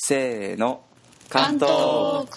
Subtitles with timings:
[0.00, 0.84] せーの
[1.28, 2.28] 関東こ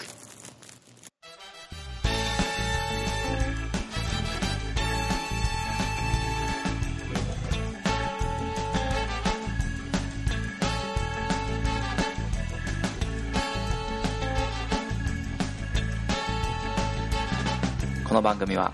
[18.14, 18.72] の番組は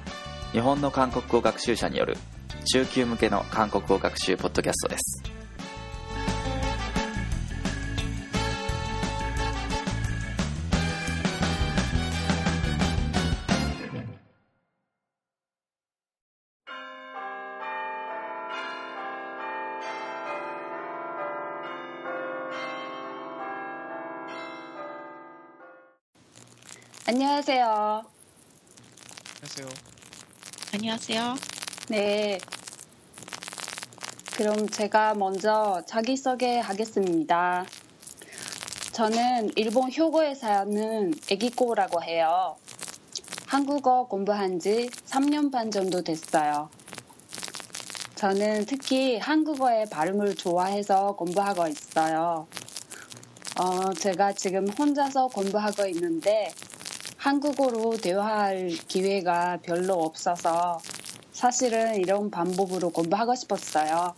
[0.53, 2.17] 日本の韓国語学習者による
[2.65, 5.28] 中級向けの韓国語学習ポッドキャストです。
[30.91, 31.37] 안녕하세요.
[31.91, 32.39] 네.
[34.35, 37.67] 그럼 제가 먼저 자기소개 하겠습니다.
[38.95, 42.57] 저는 일본 효고에 사는 애기꼬라고 해요.
[43.47, 46.71] 한국어 공부한 지 3년 반 정도 됐어요.
[48.15, 52.47] 저는 특히 한국어의 발음을 좋아해서 공부하고 있어요.
[53.61, 56.51] 어, 제가 지금 혼자서 공부하고 있는데
[57.19, 60.79] 한국어로 대화할 기회가 별로 없어서
[61.33, 64.15] 사실은 이런 방법으로 공부하고 싶었어요.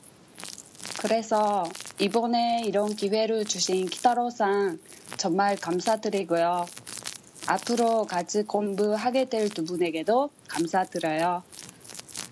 [1.00, 1.64] 그래서
[1.98, 4.78] 이번에 이런 기회를 주신 키타로상
[5.16, 6.66] 정말 감사드리고요.
[7.46, 11.42] 앞으로 같이 공부하게 될 두 분에게도 감사드려요.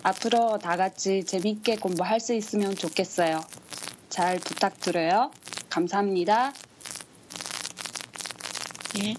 [0.02, 3.40] 앞으로 다 같이 재밌게 공부할 수 있으면 좋겠어요.
[4.10, 5.30] 잘 부탁드려요.
[5.70, 6.52] 감사합니다.
[9.02, 9.14] 예.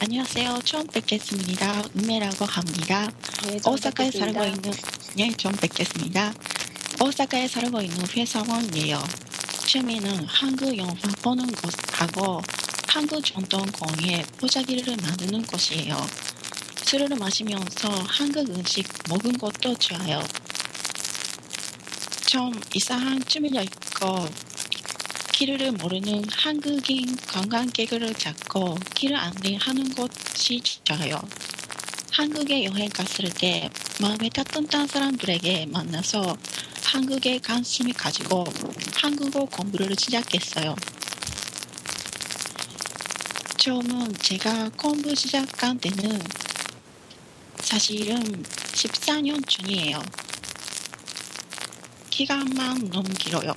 [0.00, 0.60] 안녕하세요.
[0.64, 1.82] 처음 뵙겠습니다.
[1.96, 3.10] 은매라고 합니다.
[3.48, 4.40] 네, 좀 오사카에 뵙겠습니다.
[4.40, 4.78] 살고 있는
[5.18, 6.32] 예, 처음 뵙겠습니다.
[7.04, 9.02] 오사카에 살고 있는 회사원이에요.
[9.66, 12.40] 취미는 한국 영화 보는 것하고
[12.86, 15.96] 한국 전통 공예 보자기를 만드는 것이에요.
[16.84, 20.22] 술을 마시면서 한국 음식 먹은 것도 좋아요.
[22.26, 24.28] 좀 이상한 취미가 있고
[25.38, 31.16] 길을 모르는 한국인 관광객을 잡고 길 안내하는 것이 좋아요.
[32.10, 36.36] 한국에 여행 갔을 때 마음에 따뜻한 사람들에게 만나서
[36.82, 38.46] 한국에 관심이 가지고
[38.94, 40.74] 한국어 공부를 시작했어요.
[43.58, 46.20] 처음은 제가 공부 시작한 때는
[47.60, 50.02] 사실은 14년 전이에요.
[52.10, 53.54] 기간만 너무 길어요.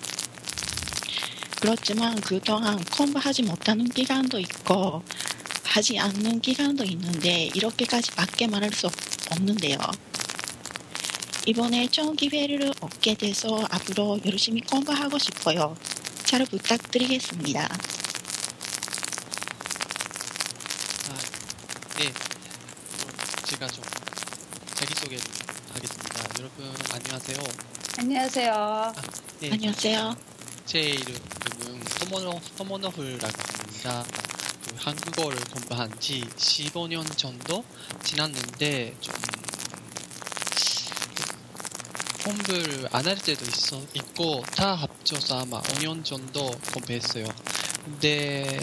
[1.62, 5.04] 그렇지만 그동안 공부하지 못하는 기간도 있고
[5.64, 8.94] 하지 않는 기간도 있는데 이렇게까지 밖에 말할 수 없-
[9.32, 9.78] 없는데요.
[11.46, 15.78] 이번에 좋은 기회를 얻게 돼서 앞으로 열심히 공부하고 싶어요.
[16.26, 17.64] 잘 부탁드리겠습니다.
[17.64, 17.70] 아,
[22.00, 22.12] 네.
[22.12, 23.14] 그럼
[23.46, 23.84] 제가 좀
[24.76, 25.24] 자기소개를
[25.74, 26.24] 하겠습니다.
[26.40, 27.38] 여러분, 안녕하세요.
[28.00, 28.54] 안녕하세요.
[28.54, 28.94] 아,
[29.40, 29.52] 네.
[29.52, 30.16] 안녕하세요.
[30.66, 31.16] 제 이름
[31.68, 34.04] 은 토모노, 토모노후라고 합니다.
[34.66, 37.64] 그 한국어를 공부한 지 15년 정도
[38.04, 39.14] 지났는데, 좀,
[42.24, 47.26] 공부를 안 할 때도 있어, 있고, 다 합쳐서 아마 5년 정도 공부했어요.
[47.84, 48.60] 근데,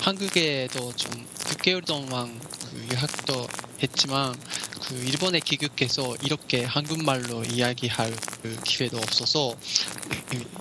[0.00, 2.38] 한국에도 좀 6개월 동안
[2.70, 3.46] 그 유학도
[3.82, 4.34] 했지만,
[4.82, 9.56] 그 일본에 귀국해서 이렇게 한국말로 이야기할 그 기회도 없어서,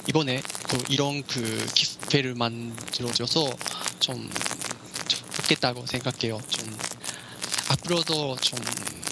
[0.07, 3.53] 이번에 그 이런 그 기회를 만들어줘서
[3.99, 4.29] 좀
[5.07, 6.39] 좋겠다고 생각해요.
[6.49, 6.77] 좀
[7.69, 8.59] 앞으로도 좀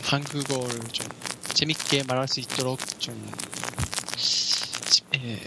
[0.04, 1.08] 한국어를 좀
[1.54, 3.32] 재밌게 말할 수 있도록 좀
[5.16, 5.40] 예,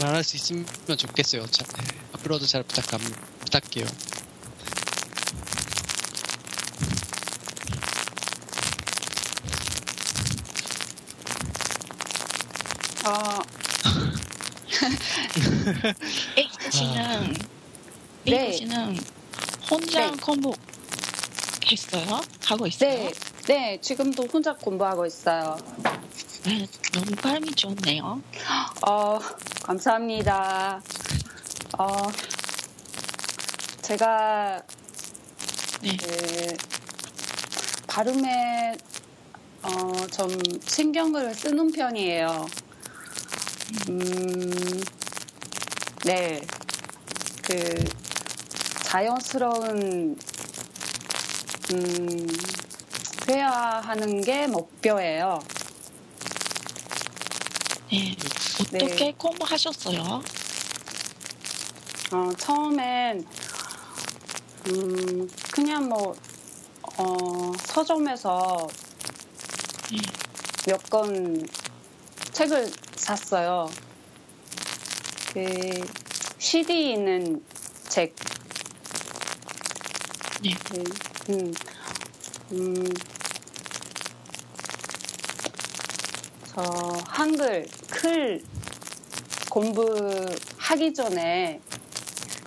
[0.00, 1.46] 말할 수 있으면 좋겠어요.
[1.46, 3.00] 자, 예, 앞으로도 잘 부탁함,
[3.40, 3.86] 부탁해요.
[13.04, 13.57] 어,
[16.36, 17.34] 에이스 씨는,
[18.24, 18.46] 네.
[18.46, 18.96] 에이스 씨는
[19.70, 20.16] 혼자 네.
[20.20, 22.20] 공부했어요?
[22.44, 22.90] 하고 있어요?
[22.90, 23.12] 네,
[23.46, 25.56] 네, 지금도 혼자 공부하고 있어요.
[26.44, 28.22] 네, 너무 발음이 좋네요.
[28.86, 29.18] 어,
[29.64, 30.80] 감사합니다.
[31.78, 32.10] 어,
[33.82, 34.62] 제가
[35.82, 35.96] 네.
[35.96, 36.56] 그
[37.86, 38.76] 발음에
[39.62, 40.28] 어, 좀
[40.66, 42.46] 신경을 쓰는 편이에요.
[43.90, 44.00] 음,
[46.08, 46.40] 네,
[47.42, 47.84] 그
[48.84, 50.16] 자연스러운
[51.70, 52.26] 음,
[53.28, 55.38] 회화하는 게 목표예요.
[57.90, 58.16] 네.
[58.58, 59.14] 어떻게 네.
[59.18, 60.22] 공부하셨어요?
[62.12, 63.26] 어, 처음엔
[64.68, 66.14] 음, 그냥 뭐
[66.96, 68.66] 어, 서점에서
[69.92, 69.98] 네.
[70.72, 71.46] 몇권
[72.32, 73.68] 책을 샀어요.
[75.32, 75.86] 그
[76.38, 77.42] CD 있는
[77.88, 78.14] 책.
[80.42, 80.54] 네.
[80.72, 80.84] 네.
[81.30, 81.54] 음,
[82.52, 82.88] 음,
[86.46, 86.62] 저
[87.06, 88.42] 한글 클
[89.50, 91.60] 공부하기 전에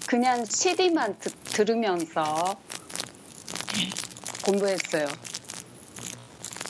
[0.05, 2.57] 그냥 CD만 듣, 들으면서
[3.73, 3.89] 네.
[4.41, 5.05] 공부했어요.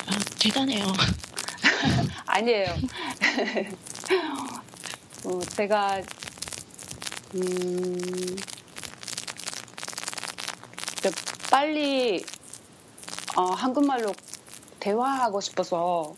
[0.07, 0.85] 아, 대단해요.
[2.25, 2.75] 아니에요.
[5.23, 6.01] 어, 제가
[7.35, 8.35] 음,
[11.01, 11.11] 저
[11.49, 12.23] 빨리
[13.35, 14.13] 어, 한국말로
[14.79, 16.15] 대화하고 싶어서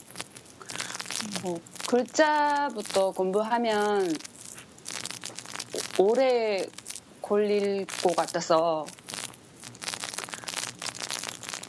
[1.43, 1.55] 어,
[1.87, 4.15] 글자부터 공부하면
[5.99, 6.65] 오- 오래
[7.21, 8.85] 걸릴 것 같아서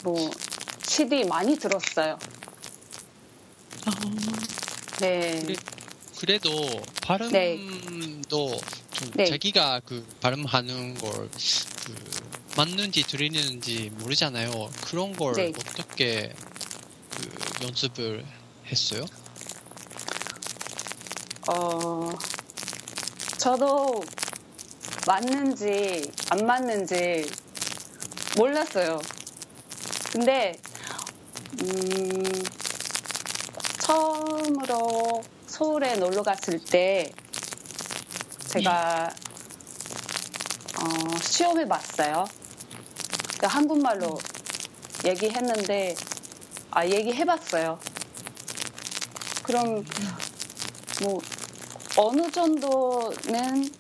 [0.03, 0.31] 뭐
[0.83, 2.19] CD 많이 들었어요.
[3.87, 3.91] 어,
[5.01, 5.43] 네.
[6.19, 8.59] 그래- 그래도 발음도 네.
[8.93, 9.25] 좀 네.
[9.27, 11.29] 자기가 그 발음하는 걸
[11.85, 11.95] 그
[12.57, 14.71] 맞는지 들리는지 모르잖아요.
[14.87, 15.53] 그런 걸 네.
[15.55, 16.33] 어떻게
[17.11, 18.25] 그 연습을
[18.67, 19.05] 했어요?
[21.49, 22.11] 어,
[23.37, 24.03] 저도
[25.07, 27.29] 맞는지 안 맞는지
[28.39, 28.99] 몰랐어요.
[30.13, 30.57] 근데,
[31.61, 32.23] 음,
[33.81, 35.23] 처음으로
[35.55, 37.13] 서울에 놀러 갔을 때
[38.49, 39.09] 제가
[40.81, 42.25] 어, 시험해 봤어요.
[43.29, 44.19] 그러니까 한국말로
[45.05, 45.95] 얘기했는데,
[46.73, 47.79] 아, 얘기해 봤어요.
[49.45, 49.85] 그럼
[51.05, 51.21] 뭐
[51.99, 53.71] 어느 정도는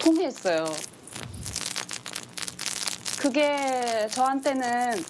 [0.00, 0.64] 통했어요.
[3.18, 5.04] 그게 저한테는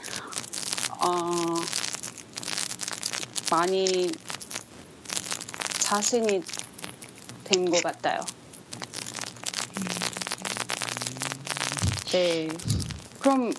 [1.00, 1.32] 어,
[3.50, 4.11] 많이
[5.93, 6.43] 자신이
[7.44, 8.20] 된 것 같아요.
[12.12, 12.49] 네.
[13.20, 13.50] 그럼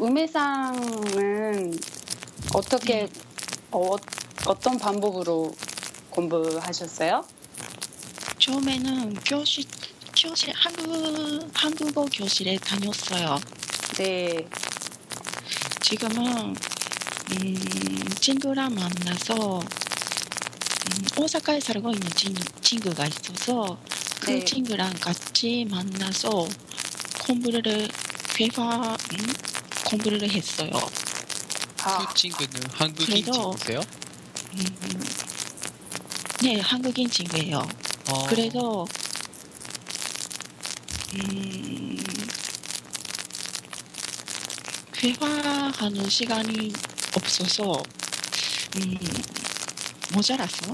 [0.00, 1.78] 음해상은
[2.54, 3.08] 어떻게
[3.70, 3.94] 어,
[4.46, 5.52] 어떤 방법으로
[6.10, 7.24] 공부하셨어요?
[8.40, 9.64] 처음에는 교실,
[10.20, 13.38] 교실, 한국, 한국어 교실에 다녔어요.
[13.96, 14.44] 네.
[15.82, 16.56] 지금은,
[17.30, 17.54] 음,
[18.20, 19.68] 친구랑 만나서, 음,
[21.16, 23.78] 오사카에 살고 있는 친, 친구가 있어서,
[24.20, 24.44] 그 네.
[24.44, 26.48] 친구랑 같이 만나서
[27.26, 27.88] 공부를,
[28.38, 29.34] 회화, 음,
[29.84, 30.70] 공부를 했어요.
[31.82, 33.80] 아, 그 친구는 한국인 그래도- 친구세요?
[34.54, 35.04] 음,
[36.42, 37.66] 네, 한국인 친구예요.
[38.08, 38.84] 어, 그래서
[41.14, 41.96] 음,
[45.02, 46.72] 회화하는 시간이
[47.16, 47.82] 없어서
[48.76, 48.96] 음,
[50.12, 50.72] 모자라서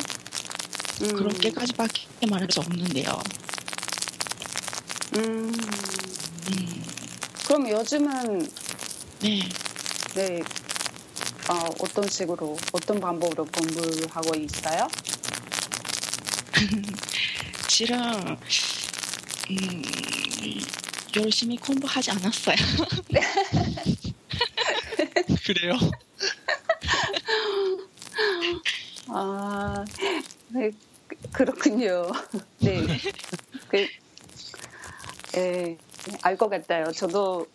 [1.02, 3.22] 음, 그렇게까지밖에 말할 수 없는데요.
[5.14, 5.52] 음,
[6.50, 6.84] 음,
[7.46, 8.50] 그럼 요즘은
[9.20, 9.40] 네,
[10.14, 10.42] 네,
[11.48, 14.88] 어, 어떤 식으로 어떤 방법으로 공부하고 있어요?
[17.68, 17.98] 실은
[19.50, 19.82] 음,
[21.16, 22.56] 열심히 공부하지 않았어요.
[25.44, 25.78] 그래요?
[29.08, 29.84] 아,
[30.48, 30.70] 네,
[31.06, 32.10] 그- 그렇군요.
[32.60, 32.86] 네,
[33.68, 33.86] 그,
[35.36, 35.76] 예,
[36.22, 36.90] 알것 같아요.
[36.92, 37.46] 저도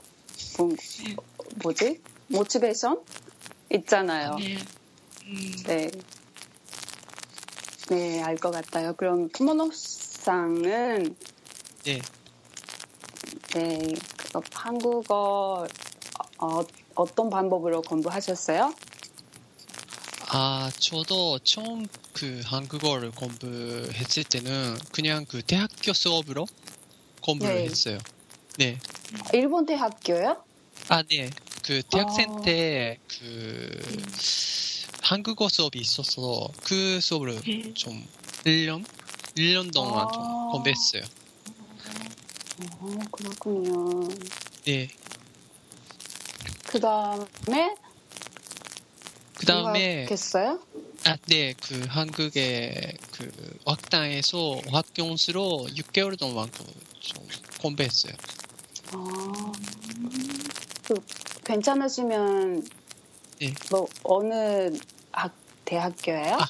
[0.58, 0.70] 뭐,
[1.64, 2.02] 뭐지?
[2.28, 3.02] 모티베이션
[3.74, 4.36] 있잖아요.
[4.38, 4.58] 네,
[5.26, 5.92] 음, 네.
[7.90, 8.94] 네, 알 것 같아요.
[8.94, 11.16] 그럼 토모노상은
[11.84, 12.00] 네.
[13.54, 13.80] 네,
[14.32, 15.68] 그 한국어
[16.38, 16.62] 어,
[16.96, 18.74] 어떤 방법으로 공부하셨어요?
[20.34, 26.46] 아, 저도 처음 그 한국어를 공부했을 때는 그냥 그 대학교 수업으로
[27.22, 27.64] 공부를 네.
[27.66, 27.98] 했어요.
[28.58, 28.80] 네.
[29.34, 30.42] 일본 대학교요?
[30.88, 31.30] 아, 네.
[31.66, 32.42] 그 대학생 어.
[32.44, 33.82] 때그
[35.02, 37.74] 한국어 수업이 있어서 그 수업을 네.
[37.74, 38.02] 좀
[38.46, 38.86] 1년?
[39.36, 40.12] 1년 동안 아.
[40.14, 41.04] 좀 공부했어요.
[42.80, 44.08] 어, 그렇군요.
[44.64, 44.88] 네.
[46.68, 47.76] 그 다음에
[49.42, 50.08] 그 다음에?
[51.06, 53.32] 아, 네, 그 한국의 그
[53.66, 57.28] 학당에서 학교수로 6개월 동안 그좀
[57.60, 58.14] 공부했어요.
[58.92, 59.52] 아,
[60.88, 60.94] 그
[61.44, 62.68] 괜찮으시면
[63.40, 63.54] 네.
[63.72, 64.78] 뭐 어느
[65.12, 66.36] 학 대학교예요?
[66.36, 66.48] 아.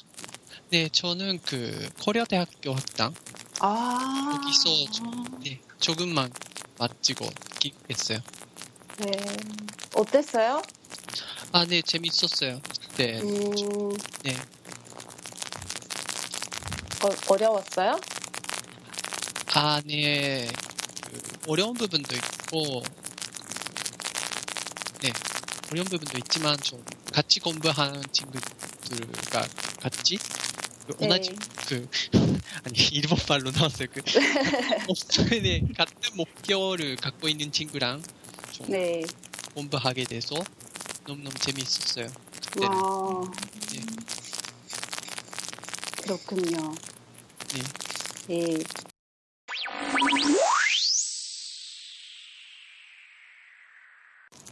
[0.68, 3.14] 네, 저는 그 코리아 대학교 학당
[3.60, 6.30] 아, 거기서 좀, 네, 조금만
[6.78, 7.26] 마치고
[7.88, 8.18] 했어요.
[8.98, 9.12] 네.
[9.94, 10.60] 어땠어요?
[11.52, 12.60] 아, 네, 재밌었어요.
[12.96, 13.90] 네, 음,
[14.22, 14.34] 네.
[17.02, 17.98] 어, 어려웠어요?
[19.54, 20.46] 아, 네.
[21.06, 21.20] 그
[21.50, 22.82] 어려운 부분도 있고,
[25.00, 25.10] 네.
[25.70, 26.82] 어려운 부분도 있지만, 좀,
[27.12, 29.46] 같이 공부하는 친구들과
[29.80, 30.18] 같이,
[30.86, 31.86] 그 네.同じ그
[32.64, 33.88] 아니 일본 말로 나왔어요.
[33.92, 34.02] 그
[35.42, 38.02] 네, 같은 목표를 갖고 있는 친구랑
[38.52, 39.02] 좀 네.
[39.54, 40.36] 공부하게 돼서
[41.06, 42.08] 너무너무 재미있었어요.
[42.52, 42.66] ってる。
[42.68, 42.72] わ
[46.08, 46.74] ロックミよ。
[48.28, 48.66] ええー、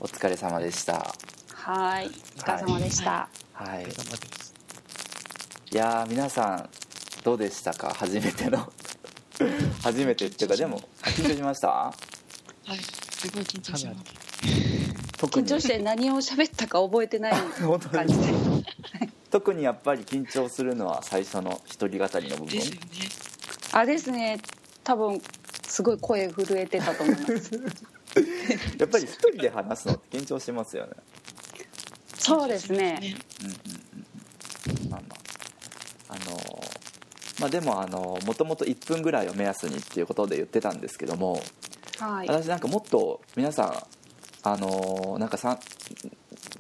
[0.01, 1.15] お疲れ様でした。
[1.55, 3.29] はい、お疲れ様でした。
[3.53, 3.85] はい。
[5.73, 6.69] いや皆さん
[7.23, 7.93] どうでしたか？
[7.95, 8.73] 初めての
[9.83, 11.69] 初めてっていうかでも緊張しました？
[11.69, 11.95] は
[12.71, 14.30] い、すごい緊張しました。
[15.21, 17.33] 特に緊張して何を喋ったか覚えてない
[17.93, 18.25] 感じで。
[19.31, 22.81] 特にやっぱり緊張するのは最初の一人語りの部分ですよね。
[23.73, 24.41] あですね。
[24.83, 25.21] 多分、
[25.63, 27.55] すごい声震えてたと思います。
[28.79, 30.93] やっぱり一人で話すのって緊張しますよね
[32.19, 32.99] そうですね。
[33.41, 35.17] うんうんうんうんまあま
[36.09, 36.81] ああのー
[37.41, 41.41] まあでもあのもともと1分ぐらいを目安にっていうことで言ってたんですけども
[41.99, 42.29] はい。
[42.29, 44.00] 私なんかもっと皆さん
[44.43, 45.59] あのーなんかさん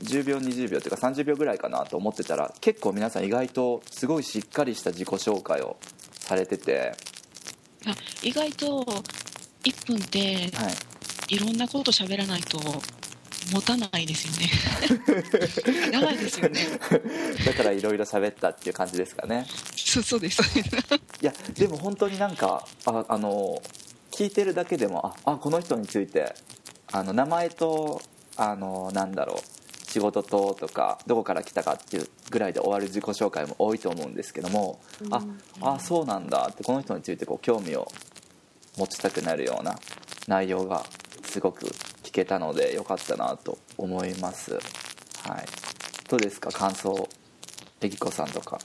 [0.02, 5.76] 10秒20秒というか30秒ぐらいかなと思ってたら結構皆さん意外とすごいしっかりした自己紹介を
[6.10, 6.92] されてて、
[7.86, 8.84] あ意外と
[9.64, 12.58] 1分ではい、いろんなこと喋らないと
[13.52, 15.90] 持たないですよね。
[15.90, 16.60] 長いですよね。
[17.46, 19.46] だからいろいろ喋ったっていう感じですかね
[19.76, 20.42] そうそうです。
[21.20, 23.60] いやでも本当になんかああの
[24.10, 26.34] 聞いてるだけでもああこの人について
[26.92, 28.02] あの名前と
[28.36, 34.80] あのなんだろう仕事ととかどこから来たかっていうぐらいで終わる自己紹介も多いと思うんですけども、
[35.10, 35.24] あ
[35.60, 37.90] あそうなんだってこの人についてこう興味を
[38.76, 39.78] 持ちたくなるような
[40.28, 40.84] 内容が
[41.24, 41.66] すごく
[42.04, 44.52] 聞けたのでよかったなと思います。
[44.52, 44.60] はい。
[46.08, 47.08] どうですか感想
[47.82, 48.58] えぎこさんとか。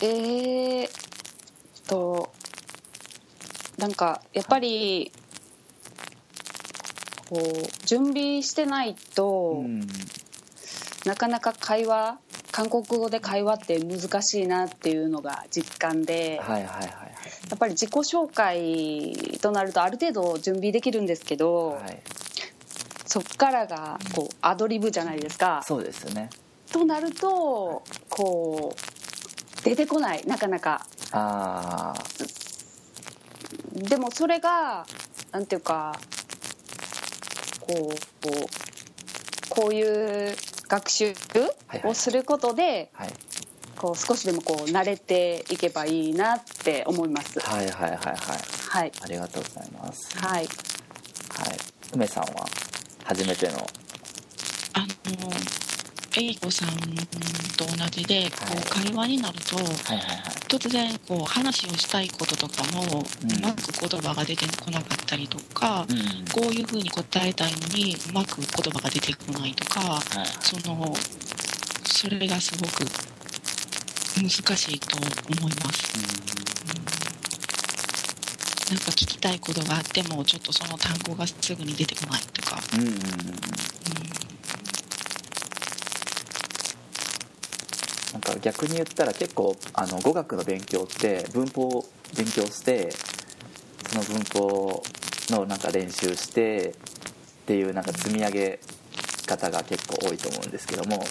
[0.00, 0.90] えーっ
[1.86, 2.32] と、
[3.78, 5.12] なんか、やっぱり、
[7.32, 9.80] こう、準備してないと、うん。
[11.06, 12.18] なかなか会話、
[12.50, 16.88] 韓国語で会話って難しいなっていうのが実感で、はいはいはいはい。
[17.48, 22.02] やっぱり自己紹介となるとある程度準備できるんですけど、はい。
[23.06, 25.62] そっからがこうアドリブじゃないですか。
[25.66, 26.28] そうですね。
[26.70, 30.24] となるとこう出てこない。
[30.26, 30.86] なかなか。
[31.12, 31.94] あ
[33.72, 34.86] でもそれが
[35.30, 35.98] なんていうか
[37.66, 40.36] こうこうこういう
[40.68, 43.12] 学習はいはいをすることであはい。
[43.76, 47.40] こう少しでもこう慣れていけばいいなって思います。
[47.40, 48.16] はいはいはいはい。
[48.68, 48.92] はい。
[49.02, 50.16] ありがとうございます。
[50.18, 50.44] はい。
[50.44, 50.46] はい。
[51.92, 52.46] 梅さんは
[53.02, 53.54] 初めての？
[54.74, 54.86] あの、
[56.16, 56.68] えいこさん
[57.56, 58.58] と同じで、こはい。
[58.58, 62.86] う会話になると、はいはいはい突然こう話をしたいこととかも、う
[63.26, 63.38] ん。
[63.38, 65.96] うまく言葉が出てこなかったりとか、うん。
[66.30, 70.02] こういうふうに答えたいのにうまく言葉が出てこないとかはい。
[70.42, 70.94] その
[71.84, 72.84] それがすごく
[74.20, 75.06] 難しいと思
[75.48, 75.92] います、
[78.70, 84.11] なんか聞きたいことがあってもちょっとその単語がすぐに出てこないとか、うん
[88.42, 91.84] 逆に言ったら結構あの語学の勉強って文法を
[92.16, 92.90] 勉強して
[93.88, 94.82] その文法
[95.30, 96.74] のなんか練習して
[97.42, 98.58] っていうなんか積み上げ
[99.26, 101.04] 方が結構多いと思うんですけども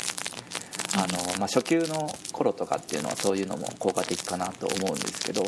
[0.96, 5.44] あの、まあ、初級の頃とかっていうのはそういうのも効果的かなと思うんですけど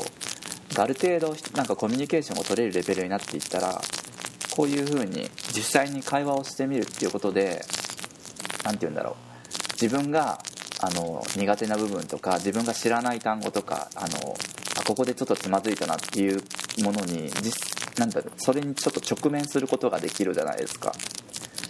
[0.75, 3.81] ある程度なんかコミュニケーションを取れるレベルになっていったら
[4.55, 7.63] こういうふうに実際に会話をしてみるっていうことで
[8.63, 9.33] 何て言うんだろう。
[9.81, 10.39] 自分が
[10.83, 14.35] あの苦手な部分とか自分が知らない単語とかあの
[14.77, 16.41] あここでちょっとつまずいたなっていう
[16.83, 17.53] ものに実
[17.97, 20.93] なんだろうそれにちょっと直面することができるじゃないですか。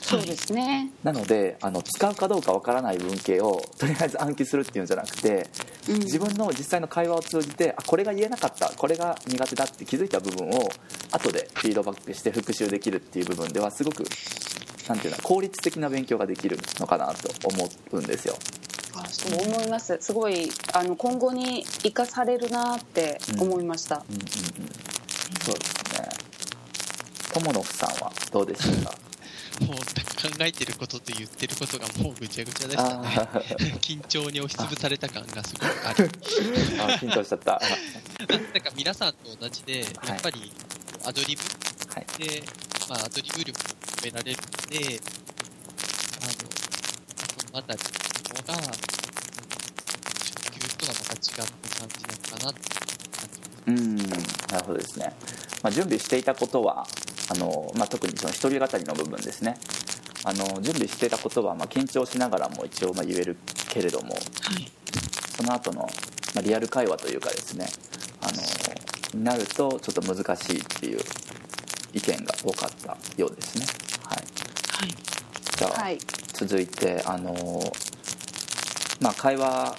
[0.01, 0.91] そうですね。
[1.03, 5.47] なのであの使うかどうかわからない文系をとりあえず暗記するっていうんじゃなくて
[5.89, 5.99] うん。
[5.99, 10.69] 自分の実際の会話を通じてあこれが言えなかったこれが苦手だって気づいた部分を
[11.11, 14.03] 後でフィードバックして復習できるっていう部分ではすごく
[14.87, 18.35] なんていうの効率的な勉強ができるのかなと思うんですよ。
[18.35, 18.62] あ
[19.11, 19.97] そう思います。
[20.01, 24.03] すごいあの今後に生かされるなって思いました。
[24.09, 24.27] うんうんうん
[25.43, 26.09] そうですねね
[27.33, 28.97] 友野さんはどうでしたか？
[29.65, 29.83] もう考
[30.39, 33.07] えてることと言ってることがもうぐちゃぐちゃでしたね。
[33.81, 36.09] 緊張に押しつぶされた感がすごいある。
[36.79, 37.61] あ緊張しちゃったは
[38.29, 40.51] なんか皆さんと同じで、やっぱり
[41.05, 42.43] アドリブいで、
[42.89, 43.63] まあ、アドリブ力を
[43.97, 44.99] 求められるので、
[46.21, 47.79] あの、そのあたり
[48.33, 48.75] の方が、初
[50.51, 53.71] 級とはまた違った感じなのかなって感じ。
[53.71, 55.13] うんなるほどですね、
[55.61, 56.85] まあ、準備していたことは
[57.31, 59.57] あの、まあ、特にその一人語りの部分ですね。
[60.25, 63.35] あの準備していたことは、まあ、緊張しながらも一応まあ言える
[63.67, 64.17] けれどもは
[64.57, 64.71] い。
[65.35, 67.67] その後の、まあ、リアル会話というかですね
[68.21, 68.41] あの
[69.19, 70.99] になるとちょっと難しいっていう
[71.93, 73.65] 意見が多かったようですね。
[74.07, 74.17] はい。
[74.17, 74.95] はい。
[75.57, 75.99] じゃあ、はい。
[76.33, 77.59] 続いてあの
[79.03, 79.75] まあ会話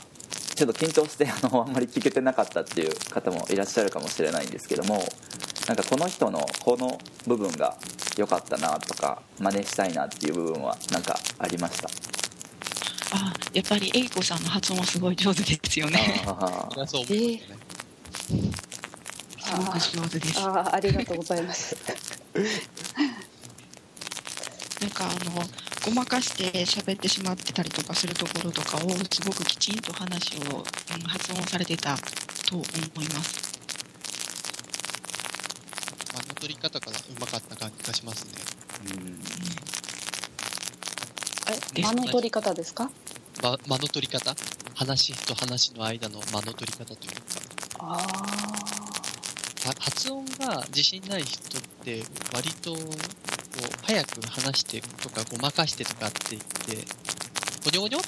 [0.55, 5.03] ちょっと緊張して あのあんまり聞けてなかったっていう方もいらっしゃるかもしれないんですけども
[5.67, 7.77] なんかこの人のこの部分が
[8.19, 11.89] 良かったなとか真似したいなっていう部分はなんかありました？
[13.17, 16.23] あ、やっぱりエイコさんの発音はすごい上手ですよね。
[16.27, 17.41] あそれはそう思い
[19.47, 20.41] ますごく上手です。
[20.41, 21.77] ああありがとうございます
[24.81, 25.43] なんかあの
[25.85, 30.65] ごまかして喋ってしまってたりとかするところとかをすごくきちんと話を、うん
[31.07, 31.97] 発音されてた
[32.49, 33.53] と思います。
[36.15, 38.33] 間の取り方がうまかった感じがしますね。
[38.97, 39.21] うん
[41.77, 42.91] え間の取り方ですか？
[43.43, 44.35] ま、間の取り方？
[44.75, 47.21] 話と話の間の間の取り方というか。
[47.79, 47.85] あ
[49.67, 52.77] は発音が自信ない人って割と
[53.55, 56.87] こう早く話してとかごまかしてとかって言って
[57.65, 57.99] ごにょごにょ？
[57.99, 58.03] っ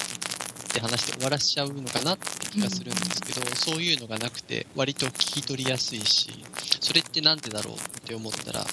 [0.69, 6.43] て話して終わらしちゃうのかなって気がするんですけど、そういうのがなくて割と聞き取りやすいし
[6.81, 8.67] それってなんでだろうって思ったらこ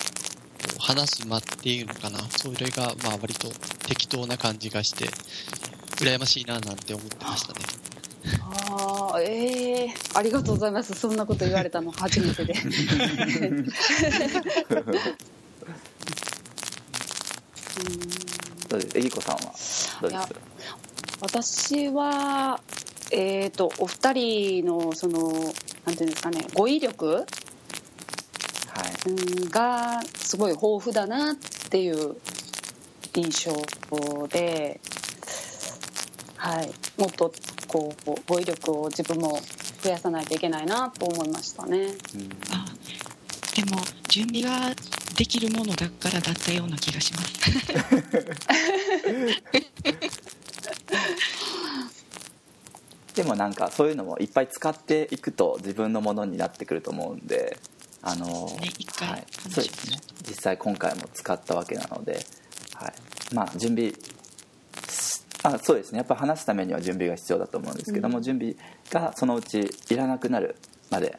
[0.77, 2.19] う話す間っていうのかな。
[2.31, 3.49] それがまあ割と
[3.87, 5.07] 適当な感じがして
[6.03, 7.61] 羨ましいななんて思ってましたね。
[8.71, 10.95] ああええありがとうございます。
[10.95, 12.55] そんなこと言われたの初めてで
[18.69, 19.41] どうですえぎこさんは？
[19.43, 20.03] どうです？
[20.09, 20.29] いや
[21.21, 22.61] 私は
[23.11, 25.31] えっ、とお二人のその
[25.85, 27.25] なんていうんですかね語彙力はい。
[29.11, 31.37] うんがすごい豊富だなっ
[31.71, 32.17] ていう
[33.15, 33.53] 印象
[34.29, 34.81] で、
[36.37, 37.33] はい、もっと
[37.69, 39.39] こう語彙力を自分も
[39.83, 41.79] 増やさないといけないなと思いましたね。
[41.79, 41.93] うん。
[42.51, 42.65] あ
[43.55, 44.75] でも準備が
[45.17, 47.35] できるものだからだったような気がします。
[53.15, 57.61] でもなんかそういうのもいっぱい使っていくと自分のものになってくると思うんで
[58.03, 58.27] あの、
[58.61, 59.99] ね一回はい、そうですね。
[60.27, 62.27] 実際今回も使ったわけなので、
[62.75, 62.95] はい、
[63.33, 63.93] まあ準備
[64.89, 65.99] しあそうですね。
[65.99, 68.57] やっぱ話すためには準備が必要だと思うんですけども、準備
[68.91, 70.57] がそのうちいらなくなる
[70.91, 71.19] まで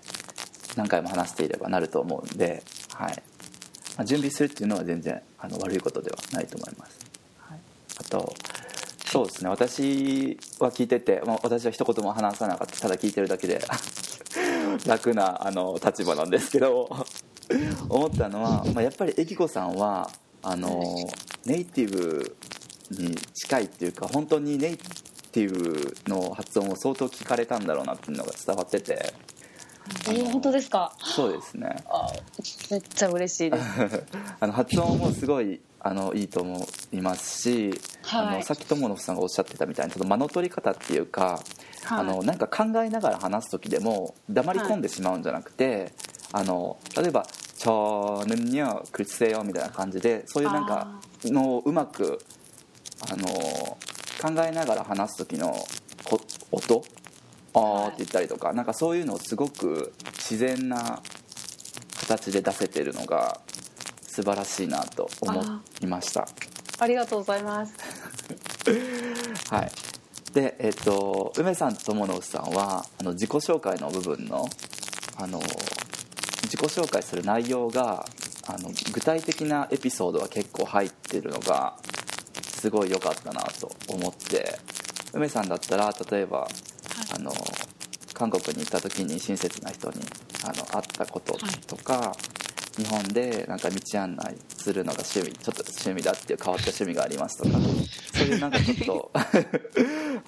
[0.75, 3.09] 何回も話していればなると思うんで、はい。
[3.11, 3.34] まあ、
[4.03, 6.99] 準備するっていうのは全然あの悪いことではないと思います、
[7.39, 7.59] はい、
[7.99, 8.33] あと
[9.15, 9.49] そうですね。
[9.49, 12.81] 私は聞いてて、まあ、私は一言も話さなかった。
[12.81, 13.61] ただ聞いてるだけで
[14.85, 16.89] 楽なあの立場なんですけど
[17.87, 20.95] 思ったのは、まあ、やっぱりえきこさんはあの
[21.45, 22.35] ネイティブ
[22.91, 24.77] に近いっていうか本当にネイ
[25.31, 29.13] ティブの発音を相当聞かれたんだろうなっていうのが伝わってて
[30.07, 30.93] えー、本当ですか？
[30.99, 31.75] そうですね。
[31.89, 32.07] あ
[32.71, 33.63] めっちゃ嬉しいです。
[34.39, 38.27] あの発音もすごいあのいいと思いますし、はい。
[38.27, 41.41] あのさっき友野さんがおっしゃってたみたいにちょっと間の取り方っていうか、
[41.83, 41.99] はい。
[41.99, 45.93] あのなんか考えながら話す時でも黙り込んでしまうんじゃなくて、
[46.31, 47.25] あの例えば
[47.57, 52.19] 「ちょーぬんにゃくりせよ」みたいな感じでそういうなんかのをうまく
[53.09, 55.55] あの考えながら話す時の
[56.03, 56.19] こ
[56.51, 56.83] 音
[57.55, 61.01] 「あー」って言ったりとか、なんかそういうのをすごく自然な
[62.07, 63.39] 形で出せてるのが
[64.07, 65.43] 素晴らしいなと思
[65.81, 66.27] いました。
[66.79, 67.73] ありがとうございます。
[69.49, 69.71] はい。
[70.33, 74.49] でえっ、と梅さんと友野さんはあの自己紹介の部分の
[75.15, 75.39] あの
[76.43, 78.05] 自己紹介する内容が
[78.47, 81.77] あの具体的なエピソードが結構入ってるのが
[82.59, 84.59] すごい良かったなと思って
[85.13, 86.47] 梅さんだったら例えば
[87.15, 87.31] あの
[88.13, 89.95] 韓国に行った時に親切な人に
[90.43, 92.15] あの会ったこととか、
[92.77, 97.57] 日本でなんか道案内するのが趣味ちょっと趣味だっていう変わった趣味がありますとか
[98.13, 99.11] そういうなんかちょっと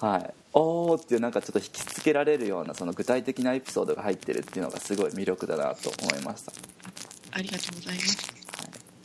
[0.06, 0.34] はい。
[0.54, 6.52] おーっていうなんかちょっと引きつけられるようなその具体的なエピソードが入ってるっていうのがすごい魅力だなと思いました。
[7.32, 8.18] ありがとうございます。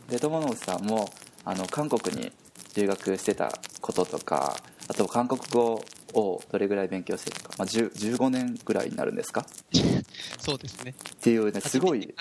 [0.09, 1.11] で友野さんも
[1.43, 2.31] あの韓国に
[2.75, 9.45] 留学してたこととかあと韓国語をどれぐらい勉強してるか、まあ、10 15年ぐらいになるんですか？
[10.39, 10.93] そうですね。
[11.15, 12.13] っていうねすごい。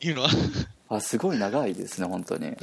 [0.00, 0.28] いうのは、
[0.88, 2.56] あすごい長いですね本当に。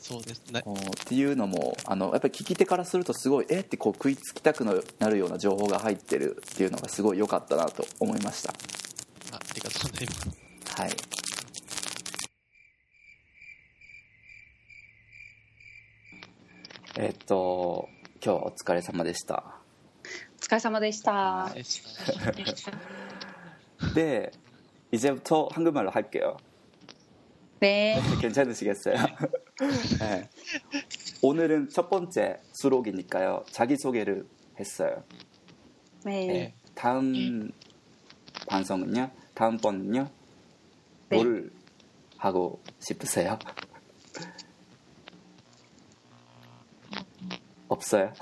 [0.00, 0.42] そうです。
[0.52, 0.60] ね。
[0.60, 8.50] っていうのもあのやっぱり聞き手からするとすごいえってこう食いつきたくなるような情報が入ってるっていうのがすごい良かったなと思いました。
[9.32, 10.80] あありがとうございます。
[10.80, 10.90] はい。
[16.98, 17.88] えっと
[18.24, 19.44] 今日はお疲れ様でした。
[19.44, 19.65] お
[20.39, 21.49] 疲れ様でした。
[21.53, 21.81] でし
[22.35, 22.71] でした。
[23.95, 24.29] 네
[24.91, 26.37] 이제부터 한국말로 할게요
[27.59, 27.99] 네.
[28.21, 28.95] 괜찮으시겠어요?
[29.99, 30.29] 네.
[31.21, 34.27] 오늘은 첫 번째 수록이니까요 자기소개를
[34.59, 35.03] 했어요
[36.03, 36.27] 네.
[36.27, 36.53] 네.
[36.75, 37.51] 다음
[38.47, 40.09] 방송은요 다음번은요
[41.09, 41.17] 네.
[41.17, 41.51] 뭘
[42.17, 43.37] 하고 싶으세요?
[47.67, 48.13] 없어요?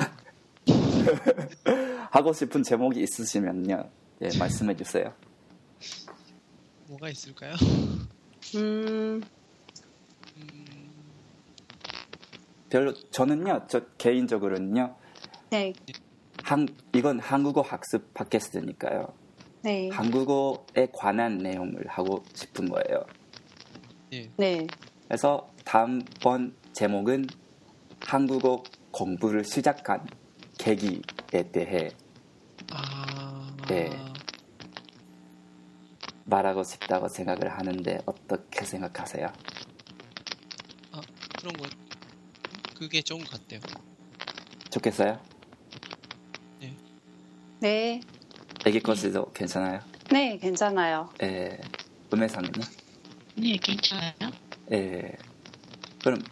[2.10, 3.88] 하고 싶은 제목이 있으시면요
[4.22, 5.12] 예, 말씀해 주세요
[6.88, 7.54] 뭐가 있을까요?
[8.56, 9.22] 음,
[10.36, 10.90] 음,
[12.68, 14.94] 별로 저는요 저 개인적으로는요
[15.50, 15.72] 네.
[16.42, 19.12] 한, 이건 한국어 학습 팟캐스트니까요
[19.62, 19.88] 네.
[19.90, 23.04] 한국어에 관한 내용을 하고 싶은 거예요
[24.12, 24.30] 예.
[24.36, 24.66] 네.
[25.08, 27.26] 그래서 다음번 제목은
[28.00, 30.06] 한국어 공부를 시작한
[30.64, 31.90] 계기에 대해
[32.70, 33.90] 아, 네.
[36.24, 39.26] 말하고 싶다고 생각을 하는데 어떻게 생각하세요?
[40.92, 41.00] 아,
[41.38, 41.66] 그런 거,
[42.74, 43.60] 그게 좋은 것 같아요.
[44.70, 45.20] 좋겠어요?
[47.60, 48.00] 네.
[48.66, 49.80] 애기 것이도 괜찮아요?
[50.10, 51.10] 네, 괜찮아요.
[51.22, 51.58] 예,
[52.10, 52.62] 음해상은요?
[53.36, 54.12] 네, 괜찮아요.
[54.72, 55.12] 예.
[56.02, 56.22] 그럼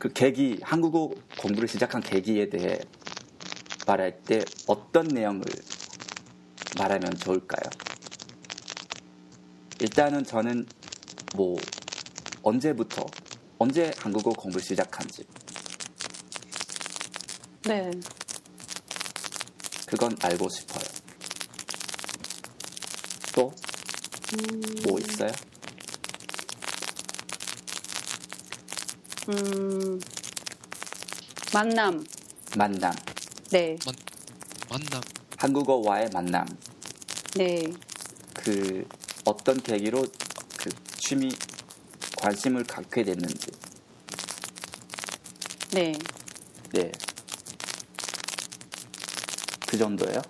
[0.00, 2.78] 그 계기 한국어 공부를 시작한 계기에 대해
[3.86, 5.44] 말할 때 어떤 내용을
[6.78, 7.70] 말하면 좋을까요?
[9.80, 10.66] 일단은 저는
[11.36, 11.56] 뭐
[12.42, 13.06] 언제부터
[13.58, 15.24] 언제 한국어 공부를 시작한지
[17.64, 17.90] 네.
[19.86, 20.84] 그건 알고 싶어요.
[23.34, 23.52] 또뭐
[24.34, 25.32] 음, 있어요?
[29.28, 30.00] 음,
[31.52, 32.04] 만남.
[32.56, 32.92] 만남,
[33.50, 33.76] 네.
[34.68, 35.00] 만남.
[35.36, 36.46] 한국어와의 만남.
[37.36, 37.64] 네.
[38.34, 38.86] 그
[39.24, 40.04] 어떤 계기로
[40.58, 41.30] 그 취미
[42.16, 43.46] 관심을 갖게 됐는지
[45.72, 45.92] 네.
[46.72, 46.92] 네.
[49.66, 50.20] 그 정도예요.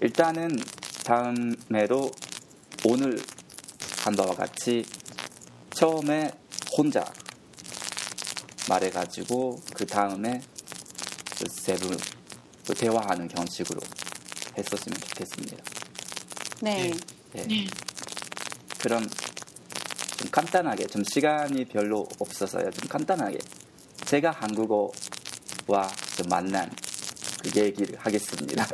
[0.00, 0.56] 일단은
[1.04, 2.10] 다음에도
[2.84, 3.20] 오늘
[4.04, 4.84] 한 바와 같이
[5.74, 6.30] 처음에
[6.76, 7.04] 혼자
[8.68, 10.40] 말해가지고 그 다음에
[11.38, 11.96] 그 세븐
[12.66, 13.80] 그 대화하는 형식으로
[14.56, 15.56] 했었으면 좋겠습니다.
[16.62, 16.92] 네.
[17.32, 17.46] 네.
[17.46, 17.66] 네.
[18.80, 19.06] 그럼
[20.18, 23.38] 좀 간단하게 좀 시간이 별로 없어서요 좀 간단하게
[24.04, 26.70] 제가 한국어와 좀 만난
[27.42, 28.66] 그 얘기를 하겠습니다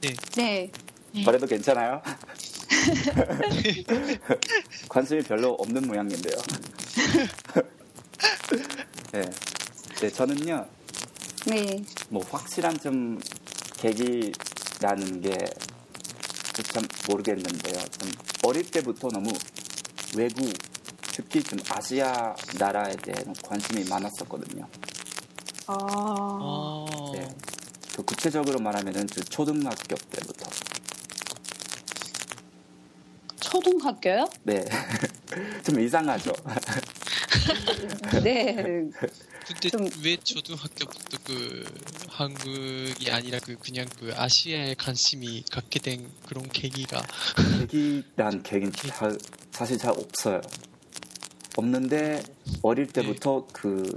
[0.00, 0.14] 네.
[0.34, 0.72] 네.
[1.12, 1.24] 네.
[1.24, 2.02] 그래도 괜찮아요?
[4.88, 6.36] 관심이 별로 없는 모양인데요
[9.12, 9.30] 네.
[10.00, 10.66] 네 저는요
[11.46, 11.84] 네.
[12.08, 13.18] 뭐 확실한 좀
[13.78, 15.36] 계기라는 게
[16.62, 17.78] 참 모르겠는데요.
[17.98, 18.10] 좀
[18.44, 19.32] 어릴 때부터 너무
[20.16, 20.52] 외국
[21.02, 24.66] 특히 좀 아시아 나라에 대한 관심이 많았었거든요.
[25.66, 25.76] 아.
[25.80, 27.28] 어, 네.
[27.96, 30.50] 그 구체적으로 말하면은 저 초등학교 때부터.
[33.40, 34.28] 초등학교요?
[34.44, 34.64] 네.
[35.64, 36.32] 좀 이상하죠.
[38.22, 38.54] 네.
[39.46, 41.64] 근데 좀- 왜 초등학교부터 그
[42.08, 47.02] 한국이 아니라 그 그냥 그 아시아에 관심이 갖게 된 그런 계기가
[47.68, 49.16] 계기란 계기는 잘,
[49.52, 50.40] 사실 잘 없어요.
[51.56, 52.22] 없는데
[52.62, 53.96] 어릴 때부터 그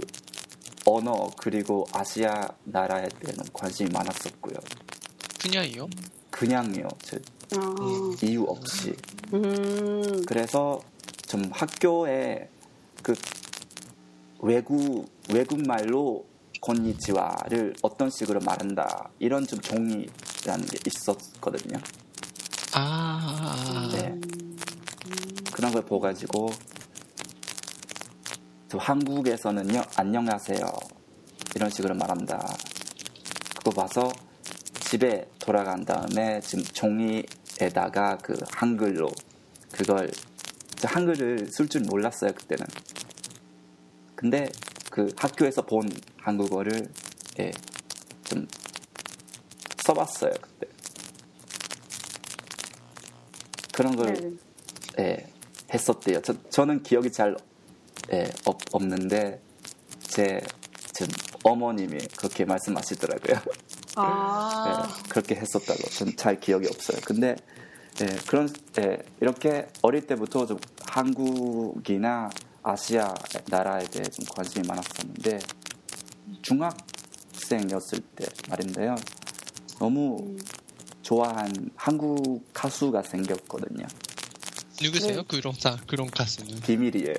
[0.85, 4.55] 언어 그리고 아시아 나라에 대한 관심이 많았었고요.
[5.39, 5.87] 그냥이요?
[6.31, 6.87] 그냥요.
[7.03, 7.17] 저
[7.57, 7.75] 아.
[8.23, 8.95] 이유 없이.
[9.33, 10.23] 음.
[10.25, 10.81] 그래서
[11.33, 12.47] 좀 학교에
[13.01, 13.15] 그
[14.39, 16.23] 외국 외국 말로
[16.61, 21.79] 건니치와를 어떤 식으로 말한다 이런 좀 종이라는 게 있었거든요.
[22.75, 24.15] 아, 네.
[25.51, 26.51] 그런 걸 보가지고
[28.69, 30.59] 저 한국에서는요 안녕하세요
[31.55, 32.45] 이런 식으로 말한다.
[33.57, 34.11] 그거 봐서
[34.81, 37.23] 집에 돌아간 다음에 지금 종이
[37.59, 39.09] 에다가 그 한글로
[39.71, 40.22] 그걸 저
[40.87, 42.65] 한글을 쓸 줄 몰랐어요 그때는.
[44.15, 44.49] 근데
[44.89, 46.87] 그 학교에서 본 한국어를
[47.39, 47.51] 예,
[48.23, 48.47] 좀
[49.85, 50.67] 써봤어요 그때.
[53.73, 55.03] 그런 걸 네.
[55.03, 55.27] 예,
[55.73, 56.21] 했었대요.
[56.21, 57.35] 저, 저는 기억이 잘
[58.11, 59.41] 예, 없, 없는데
[60.01, 60.39] 제
[60.93, 61.11] 지금
[61.43, 63.41] 어머님이 그렇게 말씀하시더라고요.
[63.95, 65.89] 아, 예, 그렇게 했었다고.
[65.89, 66.99] 전 잘 기억이 없어요.
[67.05, 67.35] 근데
[68.01, 72.29] 예, 그런 예, 이렇게 어릴 때부터 좀 한국이나
[72.63, 73.13] 아시아
[73.49, 75.39] 나라에 대해 좀 관심이 많았었는데
[76.41, 78.95] 중학생이었을 때 말인데요.
[79.79, 80.39] 너무 음.
[81.01, 83.85] 좋아한 한국 가수가 생겼거든요.
[84.81, 85.17] 누구세요?
[85.17, 85.23] 네.
[85.27, 86.59] 그런 사 그런 가수는.
[86.61, 87.15] 비밀이에요.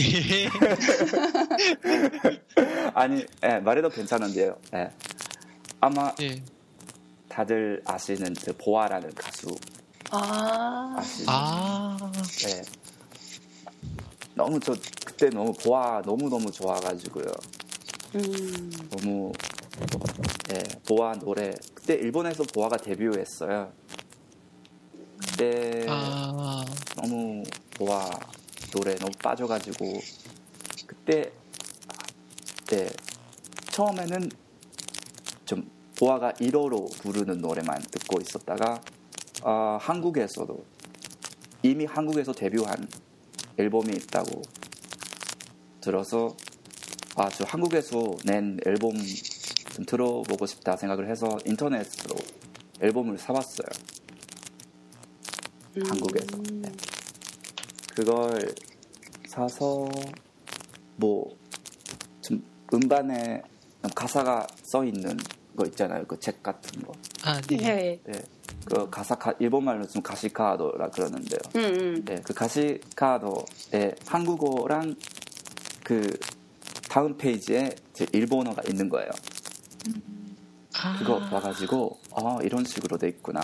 [0.00, 0.48] 예.
[2.94, 4.58] 아니, 예, 말해도 괜찮은데요.
[4.74, 4.90] 예.
[5.80, 6.42] 아마 예.
[7.28, 9.48] 다들 아시는 그 보아라는 가수
[10.10, 10.96] 아?
[11.26, 12.12] 아.
[12.46, 12.62] 예.
[14.34, 17.26] 너무 저 그때 너무 보아 너무 너무 좋아가지고요.
[18.14, 19.32] 음, 너무
[20.52, 23.72] 예 보아 노래 그때 일본에서 보아가 데뷔했어요.
[25.18, 26.64] 그때 아.
[26.96, 27.42] 너무
[27.76, 28.08] 보아
[28.72, 30.00] 노래 너무 빠져가지고
[30.86, 31.32] 그때
[32.66, 32.88] 네
[33.72, 34.30] 처음에는
[35.44, 38.80] 좀 보아가 1호로 부르는 노래만 듣고 있었다가
[39.42, 40.64] 아, 한국에서도
[41.62, 42.88] 이미 한국에서 데뷔한
[43.58, 44.42] 앨범이 있다고
[45.80, 46.36] 들어서
[47.16, 48.92] 아 저 한국에서 낸 앨범
[49.74, 52.14] 좀 들어보고 싶다 생각을 해서 인터넷으로
[52.80, 53.66] 앨범을 사봤어요.
[55.76, 55.82] 음.
[55.84, 56.36] 한국에서.
[56.52, 56.72] 네.
[57.94, 58.54] 그걸
[59.28, 59.88] 사서
[60.96, 61.36] 뭐
[62.20, 63.42] 좀 음반에
[63.94, 65.16] 가사가 써 있는
[65.56, 66.04] 거 있잖아요.
[66.06, 66.92] 그 책 같은 거.
[67.24, 68.00] 아, 네.
[68.04, 68.22] 네.
[68.70, 68.76] 네.
[68.76, 71.38] 그 가사 카, 일본말로 좀 가시카도라 그러는데요.
[71.56, 72.04] 음, 음.
[72.04, 74.94] 네, 그 가시카도에 한국어랑
[75.84, 76.18] 그
[76.88, 79.10] 다음 페이지에 제 일본어가 있는 거예요.
[80.80, 80.96] 아.
[80.98, 83.40] 그거 봐가지고 아 이런 식으로 돼 있구나.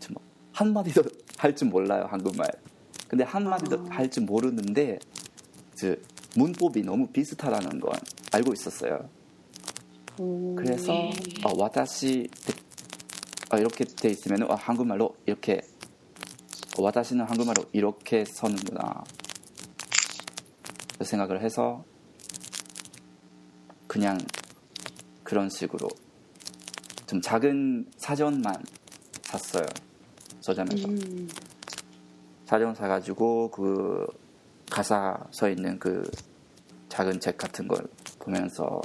[0.00, 0.16] 좀
[0.52, 1.02] 한마디도
[1.38, 2.46] 할 줄 몰라요 한국말.
[3.08, 3.96] 근데 한 마디도 아.
[3.96, 4.98] 할줄 모르는데
[5.78, 6.00] 그
[6.36, 7.92] 문법이 너무 비슷하다는 건
[8.32, 9.08] 알고 있었어요.
[10.20, 10.54] 음.
[10.56, 10.92] 그래서
[11.44, 12.52] 어, 와다시 어,
[13.58, 15.60] 이렇게 돼 있으면 어, 한국말로 이렇게
[16.78, 19.04] 어, 와다시는 한국말로 이렇게 서는구나
[20.98, 21.84] 그 생각을 해서
[23.86, 24.18] 그냥
[25.22, 25.88] 그런 식으로
[27.06, 28.54] 좀 작은 사전만
[29.22, 29.66] 샀어요
[30.40, 31.28] 서점에서 음.
[32.46, 34.06] 사전 사가지고 그
[34.70, 36.02] 가사 써 있는 그
[36.88, 37.78] 작은 책 같은 걸
[38.18, 38.80] 보면서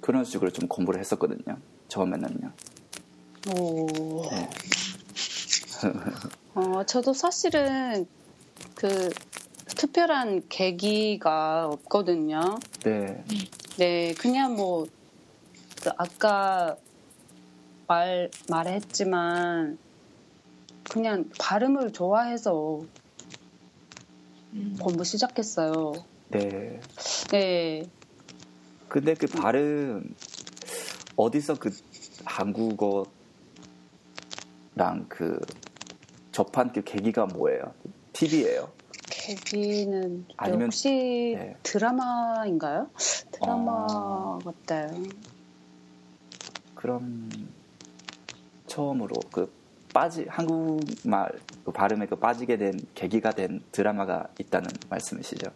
[0.00, 1.56] 그런 식으로 좀 공부를 했었거든요.
[1.94, 2.50] 처음에는요.
[3.56, 4.28] 오.
[4.30, 4.50] 네.
[6.54, 8.06] 어, 저도 사실은
[8.74, 9.10] 그
[9.66, 12.58] 특별한 계기가 없거든요.
[12.82, 13.22] 네.
[13.76, 14.86] 네, 그냥 뭐,
[15.82, 16.76] 그 아까
[17.86, 19.78] 말, 말했지만,
[20.90, 22.82] 그냥 발음을 좋아해서
[24.54, 24.76] 음.
[24.80, 25.92] 공부 시작했어요.
[26.30, 26.80] 네.
[27.30, 27.84] 네,
[28.88, 30.14] 근데 그 발음
[31.16, 31.70] 어디서 그
[32.24, 33.06] 한국어랑
[35.08, 35.38] 그
[36.32, 37.72] 접한 그 계기가 뭐예요?
[38.12, 38.70] TV예요?
[39.10, 41.56] 계기는 아니면- 혹시 네.
[41.62, 42.88] 드라마인가요?
[43.30, 44.38] 드라마 어.
[44.44, 45.02] 같아요.
[46.74, 47.30] 그럼
[48.66, 49.52] 처음으로 그
[49.92, 51.30] 빠지 한국말
[51.64, 55.50] 그 발음에 그 빠지게 된 계기가 된 드라마가 있다는 말씀이시죠?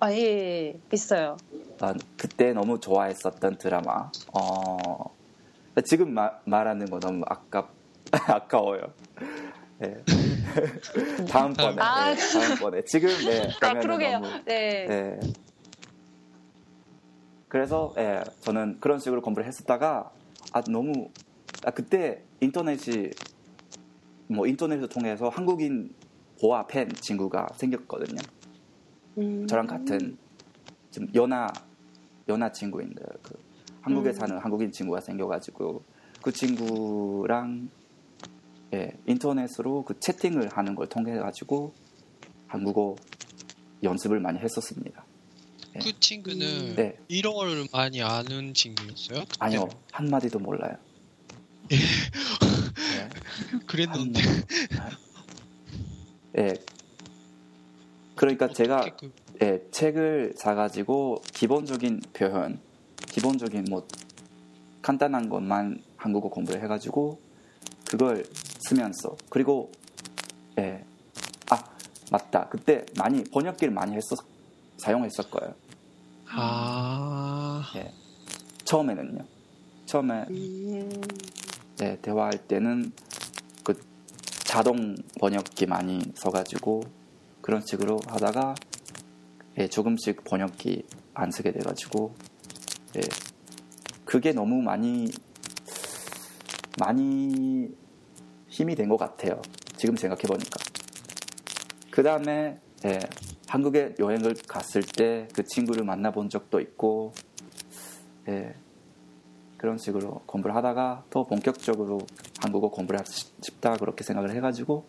[0.00, 1.36] 아, 예, 예, 있어요.
[1.82, 4.08] 난 그때 너무 좋아했었던 드라마.
[4.32, 4.78] 어,
[5.84, 7.72] 지금 마- 말하는 거 너무 아깝
[8.12, 8.82] 아까워요.
[9.78, 9.96] 네.
[11.28, 12.14] 다음번에, 아.
[12.14, 12.84] 네, 다음번에.
[12.84, 14.20] 지금 네, 아, 그러게요.
[14.20, 14.86] 너무 네.
[14.86, 15.20] 네.
[17.48, 20.12] 그래서 예, 저는 그런 식으로 공부를 했었다가
[20.52, 21.10] 아 너무
[21.64, 23.10] 아, 그때 인터넷이
[24.28, 25.92] 뭐 인터넷을 통해서 한국인
[26.40, 28.20] 보아 팬 친구가 생겼거든요.
[29.18, 29.48] 음.
[29.48, 30.16] 저랑 같은
[30.92, 31.48] 좀 연하
[32.28, 33.34] 연하 친구인데 그
[33.80, 34.12] 한국에 음.
[34.14, 35.82] 사는 한국인 친구가 생겨가지고
[36.22, 37.68] 그 친구랑
[38.74, 41.74] 예, 인터넷으로 그 채팅을 하는 걸 통해 가지고
[42.46, 42.96] 한국어
[43.82, 45.04] 연습을 많이 했었습니다.
[45.80, 46.98] 그 친구는 네.
[47.08, 49.20] 일어를 많이 아는 친구였어요?
[49.20, 49.36] 그때는?
[49.38, 50.76] 아니요 한 마디도 몰라요.
[51.68, 53.08] 네.
[53.66, 54.20] 그랬는데
[56.38, 56.54] 예.
[58.22, 62.60] 그러니까 제가 어떻게 그- 예, 책을 사가지고 기본적인 표현,
[63.08, 63.84] 기본적인 뭐
[64.80, 67.18] 간단한 것만 한국어 공부를 해가지고
[67.84, 68.22] 그걸
[68.60, 69.72] 쓰면서 그리고
[70.56, 70.84] 예.
[71.50, 71.64] 아
[72.12, 74.16] 맞다 그때 많이 번역기를 많이 했었
[74.78, 75.54] 사용했을 거예요
[76.30, 77.92] 아, 예.
[78.64, 79.24] 처음에는요
[79.86, 81.02] 처음에 음,
[81.82, 82.92] 예, 대화할 때는
[83.64, 83.74] 그
[84.44, 87.01] 자동 번역기 많이 써가지고
[87.42, 88.54] 그런 식으로 하다가
[89.58, 92.14] 예, 조금씩 번역기 안 쓰게 돼가지고
[92.96, 93.00] 예,
[94.06, 95.10] 그게 너무 많이
[96.78, 97.68] 많이
[98.48, 99.40] 힘이 된 것 같아요.
[99.76, 100.56] 지금 생각해 보니까.
[101.90, 102.98] 그 다음에 예,
[103.48, 107.12] 한국에 여행을 갔을 때 그 친구를 만나본 적도 있고
[108.28, 108.54] 예,
[109.58, 111.98] 그런 식으로 공부를 하다가 더 본격적으로
[112.40, 113.10] 한국어 공부를 하고
[113.42, 114.84] 싶다 그렇게 생각을 해가지고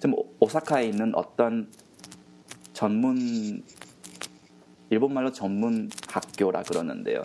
[0.00, 1.70] 좀 오- 오사카에 있는 어떤
[2.72, 3.62] 전문
[4.90, 7.22] 일본말로 전문 학교라 그러는데요.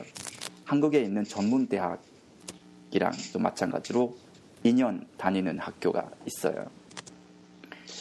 [0.65, 4.15] 한국에 있는 전문 대학이랑 또 마찬가지로
[4.65, 6.65] 2년 다니는 학교가 있어요.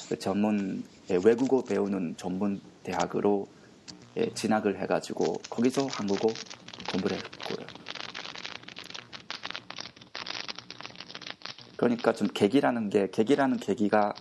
[0.08, 3.46] 그 전문 예, 외국어 배우는 전문 대학으로
[4.16, 6.28] 예, 진학을 해가지고 거기서 한국어
[6.90, 7.66] 공부를 했고요.
[11.76, 14.14] 그러니까 좀 계기라는 게 계기라는 계기가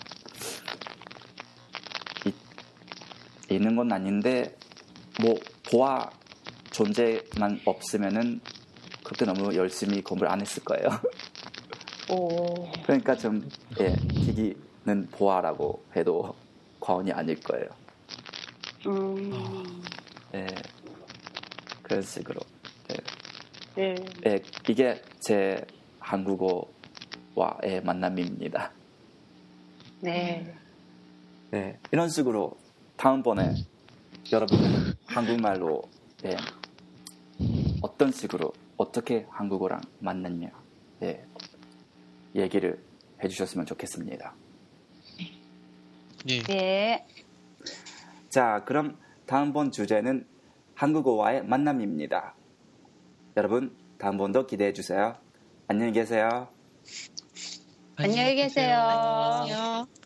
[3.55, 4.55] 있는 건 아닌데
[5.21, 5.35] 뭐
[5.69, 6.09] 보아
[6.71, 8.39] 존재만 없으면은
[9.03, 10.87] 그렇게 너무 열심히 공부를 안 했을 거예요.
[12.09, 13.47] 오, 그러니까 좀
[13.79, 16.35] 예, 계기는 보아라고 해도
[16.79, 17.67] 과언이 아닐 거예요.
[18.87, 19.83] 음,
[20.33, 20.47] 예,
[21.83, 22.39] 그런 식으로.
[22.91, 22.95] 예.
[23.75, 23.95] 네,
[24.27, 25.63] 예, 이게 제
[25.99, 28.71] 한국어와의 만남입니다.
[29.99, 30.53] 네,
[31.51, 32.57] 네, 이런 식으로
[33.01, 33.55] 다음번에
[34.31, 34.59] 여러분
[35.07, 35.81] 한국말로
[36.23, 36.37] 예,
[37.81, 40.51] 어떤 식으로 어떻게 한국어랑 만났냐
[41.01, 41.25] 예,
[42.35, 42.79] 얘기를
[43.23, 44.35] 해주셨으면 좋겠습니다.
[46.29, 46.43] 예.
[46.43, 47.07] 네,
[48.29, 50.27] 자, 그럼 다음번 주제는
[50.75, 52.35] 한국어와의 만남입니다.
[53.35, 55.15] 여러분 다음번도 기대해 주세요.
[55.67, 56.49] 안녕히 계세요.
[57.95, 58.77] 안녕히 계세요.
[58.77, 60.00] 안녕하세요.